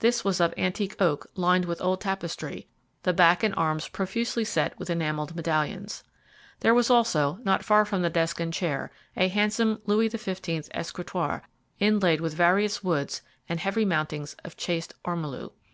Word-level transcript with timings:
This 0.00 0.26
was 0.26 0.42
of 0.42 0.52
antique 0.58 1.00
oak 1.00 1.26
lined 1.36 1.64
with 1.64 1.80
old 1.80 2.02
tapestry, 2.02 2.68
the 3.04 3.14
back 3.14 3.42
and 3.42 3.54
arms 3.54 3.88
profusely 3.88 4.44
set 4.44 4.78
with 4.78 4.90
enamelled 4.90 5.34
medallions. 5.34 6.04
There 6.58 6.74
was 6.74 6.90
also, 6.90 7.38
not 7.44 7.64
far 7.64 7.86
from 7.86 8.02
the 8.02 8.10
desk 8.10 8.40
and 8.40 8.52
chair, 8.52 8.90
a 9.16 9.28
handsome 9.28 9.80
Louis 9.86 10.10
XV. 10.10 10.68
escritoire, 10.74 11.44
inlaid 11.78 12.20
with 12.20 12.34
various 12.34 12.84
woods 12.84 13.22
and 13.48 13.58
heavy 13.58 13.86
mountings 13.86 14.36
of 14.44 14.54
chased 14.54 14.92
ormolu. 15.02 15.50